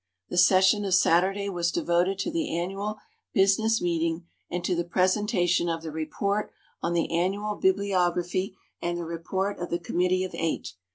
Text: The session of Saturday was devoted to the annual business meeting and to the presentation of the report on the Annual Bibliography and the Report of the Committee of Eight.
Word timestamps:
The 0.29 0.37
session 0.39 0.83
of 0.83 0.95
Saturday 0.95 1.47
was 1.47 1.69
devoted 1.71 2.17
to 2.17 2.31
the 2.31 2.57
annual 2.57 2.97
business 3.33 3.79
meeting 3.79 4.25
and 4.49 4.63
to 4.65 4.73
the 4.75 4.83
presentation 4.83 5.69
of 5.69 5.83
the 5.83 5.91
report 5.91 6.51
on 6.81 6.93
the 6.93 7.15
Annual 7.15 7.57
Bibliography 7.57 8.57
and 8.81 8.97
the 8.97 9.05
Report 9.05 9.59
of 9.59 9.69
the 9.69 9.77
Committee 9.77 10.23
of 10.23 10.33
Eight. 10.33 10.73